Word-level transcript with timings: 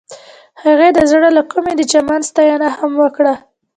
هغې 0.63 0.89
د 0.93 0.99
زړه 1.11 1.29
له 1.37 1.43
کومې 1.51 1.73
د 1.75 1.81
چمن 1.91 2.21
ستاینه 2.29 2.69
هم 2.77 2.91
وکړه. 3.03 3.33